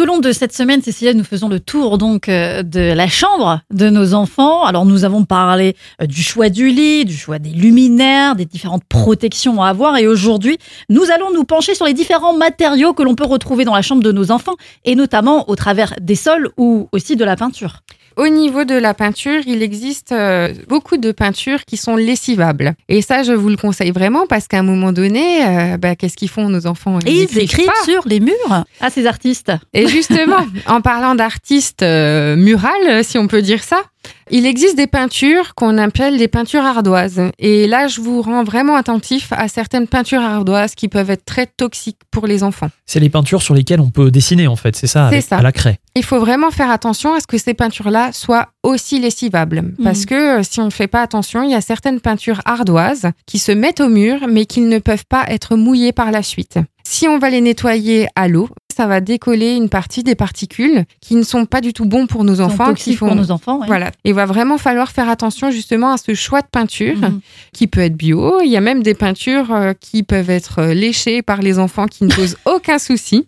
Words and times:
Tout 0.00 0.04
au 0.04 0.14
long 0.14 0.18
de 0.18 0.32
cette 0.32 0.54
semaine, 0.54 0.80
Cécilia, 0.80 1.12
nous 1.12 1.24
faisons 1.24 1.50
le 1.50 1.60
tour 1.60 1.98
donc 1.98 2.30
euh, 2.30 2.62
de 2.62 2.80
la 2.80 3.06
chambre 3.06 3.60
de 3.70 3.90
nos 3.90 4.14
enfants. 4.14 4.64
Alors 4.64 4.86
nous 4.86 5.04
avons 5.04 5.26
parlé 5.26 5.76
euh, 6.00 6.06
du 6.06 6.22
choix 6.22 6.48
du 6.48 6.70
lit, 6.70 7.04
du 7.04 7.14
choix 7.14 7.38
des 7.38 7.50
luminaires, 7.50 8.34
des 8.34 8.46
différentes 8.46 8.84
protections 8.84 9.62
à 9.62 9.68
avoir 9.68 9.98
et 9.98 10.06
aujourd'hui, 10.06 10.56
nous 10.88 11.10
allons 11.10 11.30
nous 11.34 11.44
pencher 11.44 11.74
sur 11.74 11.84
les 11.84 11.92
différents 11.92 12.34
matériaux 12.34 12.94
que 12.94 13.02
l'on 13.02 13.14
peut 13.14 13.26
retrouver 13.26 13.66
dans 13.66 13.74
la 13.74 13.82
chambre 13.82 14.02
de 14.02 14.10
nos 14.10 14.30
enfants 14.30 14.56
et 14.86 14.94
notamment 14.94 15.50
au 15.50 15.54
travers 15.54 15.92
des 16.00 16.14
sols 16.14 16.48
ou 16.56 16.88
aussi 16.92 17.16
de 17.16 17.24
la 17.26 17.36
peinture. 17.36 17.82
Au 18.16 18.28
niveau 18.28 18.64
de 18.64 18.74
la 18.74 18.92
peinture, 18.92 19.40
il 19.46 19.62
existe 19.62 20.12
euh, 20.12 20.52
beaucoup 20.68 20.96
de 20.96 21.12
peintures 21.12 21.64
qui 21.64 21.76
sont 21.76 21.96
lessivables. 21.96 22.74
Et 22.88 23.02
ça, 23.02 23.22
je 23.22 23.32
vous 23.32 23.48
le 23.48 23.56
conseille 23.56 23.92
vraiment 23.92 24.26
parce 24.26 24.48
qu'à 24.48 24.58
un 24.58 24.62
moment 24.62 24.92
donné, 24.92 25.46
euh, 25.46 25.76
bah, 25.78 25.94
qu'est-ce 25.94 26.16
qu'ils 26.16 26.28
font 26.28 26.48
nos 26.48 26.66
enfants? 26.66 26.98
Et 27.06 27.22
ils 27.22 27.38
écrivent 27.38 27.70
sur 27.84 28.02
les 28.06 28.20
murs 28.20 28.64
à 28.80 28.90
ces 28.90 29.06
artistes. 29.06 29.52
Et 29.72 29.86
justement, 29.90 30.46
en 30.66 30.80
parlant 30.80 31.14
d'artistes 31.14 31.82
euh, 31.82 32.36
murales, 32.36 33.04
si 33.04 33.18
on 33.18 33.26
peut 33.26 33.42
dire 33.42 33.62
ça, 33.62 33.82
il 34.30 34.46
existe 34.46 34.76
des 34.76 34.86
peintures 34.86 35.54
qu'on 35.54 35.76
appelle 35.76 36.16
des 36.16 36.28
peintures 36.28 36.64
ardoises. 36.64 37.20
Et 37.38 37.66
là, 37.66 37.88
je 37.88 38.00
vous 38.00 38.22
rends 38.22 38.44
vraiment 38.44 38.76
attentif 38.76 39.32
à 39.32 39.48
certaines 39.48 39.88
peintures 39.88 40.20
ardoises 40.20 40.74
qui 40.74 40.88
peuvent 40.88 41.10
être 41.10 41.24
très 41.24 41.46
toxiques 41.46 41.98
pour 42.10 42.26
les 42.26 42.44
enfants. 42.44 42.70
C'est 42.86 43.00
les 43.00 43.08
peintures 43.08 43.42
sur 43.42 43.54
lesquelles 43.54 43.80
on 43.80 43.90
peut 43.90 44.10
dessiner, 44.10 44.46
en 44.46 44.56
fait, 44.56 44.76
c'est 44.76 44.86
ça, 44.86 45.08
avec, 45.08 45.22
ça. 45.22 45.38
à 45.38 45.42
la 45.42 45.52
craie. 45.52 45.78
Il 45.96 46.04
faut 46.04 46.20
vraiment 46.20 46.52
faire 46.52 46.70
attention 46.70 47.12
à 47.14 47.20
ce 47.20 47.26
que 47.26 47.38
ces 47.38 47.54
peintures-là 47.54 48.12
soient 48.12 48.48
aussi 48.62 49.00
lessivables. 49.00 49.62
Mhm. 49.62 49.84
Parce 49.84 50.06
que 50.06 50.38
euh, 50.38 50.42
si 50.42 50.60
on 50.60 50.66
ne 50.66 50.70
fait 50.70 50.88
pas 50.88 51.02
attention, 51.02 51.42
il 51.42 51.50
y 51.50 51.54
a 51.54 51.60
certaines 51.60 52.00
peintures 52.00 52.40
ardoises 52.44 53.10
qui 53.26 53.40
se 53.40 53.52
mettent 53.52 53.80
au 53.80 53.88
mur, 53.88 54.26
mais 54.28 54.46
qui 54.46 54.60
ne 54.60 54.78
peuvent 54.78 55.06
pas 55.08 55.24
être 55.26 55.56
mouillées 55.56 55.92
par 55.92 56.12
la 56.12 56.22
suite. 56.22 56.58
Si 56.84 57.08
on 57.08 57.18
va 57.18 57.30
les 57.30 57.40
nettoyer 57.40 58.08
à 58.16 58.28
l'eau, 58.28 58.48
ça 58.72 58.86
va 58.86 59.00
décoller 59.00 59.54
une 59.54 59.68
partie 59.68 60.02
des 60.02 60.14
particules 60.14 60.84
qui 61.00 61.14
ne 61.16 61.22
sont 61.22 61.44
pas 61.46 61.60
du 61.60 61.72
tout 61.72 61.84
bons 61.84 62.06
pour 62.06 62.24
nos 62.24 62.40
enfants. 62.40 62.74
qui 62.74 62.94
font... 62.96 63.06
pour 63.06 63.16
nos 63.16 63.30
enfants. 63.30 63.60
ouais. 63.60 63.66
Voilà. 63.66 63.90
Il 64.04 64.14
va 64.14 64.26
vraiment 64.26 64.58
falloir 64.58 64.90
faire 64.90 65.08
attention 65.08 65.50
justement 65.50 65.92
à 65.92 65.96
ce 65.96 66.14
choix 66.14 66.40
de 66.42 66.46
peinture 66.50 66.96
Mhm. 66.98 67.20
qui 67.52 67.66
peut 67.66 67.80
être 67.80 67.96
bio. 67.96 68.40
Il 68.42 68.50
y 68.50 68.56
a 68.56 68.60
même 68.60 68.82
des 68.82 68.94
peintures 68.94 69.52
euh, 69.52 69.72
qui 69.78 70.02
peuvent 70.02 70.30
être 70.30 70.60
euh, 70.60 70.74
léchées 70.74 71.22
par 71.22 71.40
les 71.40 71.58
enfants 71.58 71.86
qui 71.86 72.04
ne 72.04 72.10
posent 72.14 72.36
aucun 72.46 72.78
souci. 72.78 73.26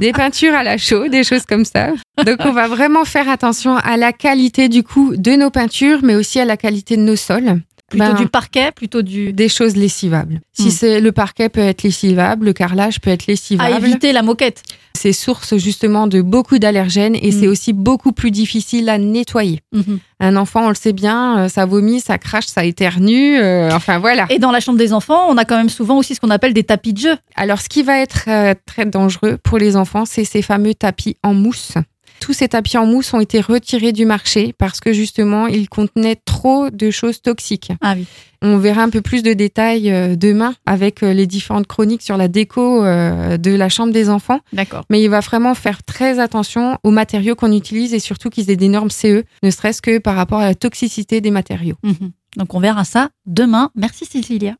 Des 0.00 0.12
peintures 0.12 0.54
à 0.54 0.62
la 0.62 0.76
chaux, 0.78 1.08
des 1.08 1.24
choses 1.24 1.44
comme 1.46 1.64
ça. 1.64 1.90
Donc 2.24 2.38
on 2.40 2.52
va 2.52 2.68
vraiment 2.68 3.04
faire 3.04 3.28
attention 3.28 3.76
à 3.76 3.96
la 3.96 4.12
qualité 4.12 4.68
du 4.68 4.82
coup 4.82 5.14
de 5.16 5.32
nos 5.32 5.50
peintures, 5.50 6.00
mais 6.02 6.14
aussi 6.14 6.38
à 6.40 6.44
la 6.44 6.56
qualité 6.56 6.96
de 6.96 7.02
nos 7.02 7.16
sols. 7.16 7.60
Plutôt 7.88 8.04
Ben, 8.04 8.14
du 8.14 8.26
parquet, 8.26 8.72
plutôt 8.72 9.02
du 9.02 9.32
des 9.32 9.48
choses 9.48 9.76
lessivables. 9.76 10.40
Si 10.52 10.66
Mm. 10.66 10.70
c'est 10.70 11.00
le 11.00 11.12
parquet 11.12 11.48
peut 11.48 11.60
être 11.60 11.84
lessivable, 11.84 12.46
le 12.46 12.52
carrelage 12.52 13.00
peut 13.00 13.10
être 13.10 13.24
à 13.28 13.30
lessivable. 13.32 13.76
éviter 13.86 14.12
la 14.12 14.22
moquette. 14.22 14.62
C'est 14.96 15.12
source 15.12 15.56
justement 15.58 16.06
de 16.08 16.20
beaucoup 16.22 16.58
d'allergènes 16.58 17.14
et 17.14 17.30
c'est 17.30 17.46
aussi 17.46 17.72
beaucoup 17.74 18.12
plus 18.12 18.30
difficile 18.32 18.88
à 18.88 18.96
nettoyer. 18.98 19.60
Mhm. 19.72 19.98
Un 20.20 20.36
enfant, 20.36 20.64
on 20.64 20.68
le 20.70 20.74
sait 20.74 20.94
bien, 20.94 21.38
euh, 21.44 21.48
ça 21.48 21.66
vomit, 21.66 22.00
ça 22.00 22.16
crache, 22.18 22.46
ça 22.46 22.64
éternue. 22.64 23.38
euh, 23.38 23.70
enfin 23.72 23.98
voilà. 23.98 24.26
Et 24.30 24.38
dans 24.38 24.50
la 24.50 24.58
chambre 24.60 24.78
des 24.78 24.92
enfants, 24.94 25.26
on 25.28 25.36
a 25.36 25.44
quand 25.44 25.56
même 25.58 25.68
souvent 25.68 25.98
aussi 25.98 26.14
ce 26.14 26.20
qu'on 26.20 26.30
appelle 26.30 26.54
des 26.54 26.64
tapis 26.64 26.92
de 26.94 26.98
jeu. 26.98 27.16
Alors, 27.36 27.60
ce 27.60 27.68
qui 27.68 27.82
va 27.82 28.00
être 28.00 28.24
euh, 28.28 28.54
très 28.64 28.86
dangereux 28.86 29.36
pour 29.44 29.58
les 29.58 29.76
enfants, 29.76 30.06
c'est 30.06 30.24
ces 30.24 30.40
fameux 30.42 30.74
tapis 30.74 31.18
en 31.22 31.34
mousse. 31.34 31.72
Tous 32.20 32.32
ces 32.32 32.48
tapis 32.48 32.78
en 32.78 32.86
mousse 32.86 33.12
ont 33.14 33.20
été 33.20 33.40
retirés 33.40 33.92
du 33.92 34.06
marché 34.06 34.54
parce 34.56 34.80
que 34.80 34.92
justement, 34.92 35.46
ils 35.46 35.68
contenaient 35.68 36.16
trop 36.24 36.70
de 36.70 36.90
choses 36.90 37.22
toxiques. 37.22 37.72
Ah 37.80 37.94
oui. 37.96 38.06
On 38.42 38.58
verra 38.58 38.82
un 38.82 38.90
peu 38.90 39.00
plus 39.00 39.22
de 39.22 39.32
détails 39.32 39.90
euh, 39.90 40.14
demain 40.14 40.54
avec 40.66 41.02
euh, 41.02 41.12
les 41.12 41.26
différentes 41.26 41.66
chroniques 41.66 42.02
sur 42.02 42.16
la 42.16 42.28
déco 42.28 42.84
euh, 42.84 43.38
de 43.38 43.50
la 43.52 43.68
chambre 43.68 43.92
des 43.92 44.10
enfants. 44.10 44.40
D'accord. 44.52 44.84
Mais 44.90 45.02
il 45.02 45.08
va 45.08 45.20
vraiment 45.20 45.54
faire 45.54 45.82
très 45.82 46.18
attention 46.18 46.78
aux 46.84 46.90
matériaux 46.90 47.34
qu'on 47.34 47.52
utilise 47.52 47.94
et 47.94 47.98
surtout 47.98 48.28
qu'ils 48.30 48.50
aient 48.50 48.56
des 48.56 48.68
normes 48.68 48.90
CE, 48.90 49.24
ne 49.42 49.50
serait-ce 49.50 49.82
que 49.82 49.98
par 49.98 50.16
rapport 50.16 50.40
à 50.40 50.46
la 50.46 50.54
toxicité 50.54 51.20
des 51.20 51.30
matériaux. 51.30 51.76
Mhm. 51.82 52.12
Donc 52.36 52.54
on 52.54 52.60
verra 52.60 52.84
ça 52.84 53.10
demain. 53.26 53.70
Merci 53.74 54.04
Cécilia. 54.04 54.56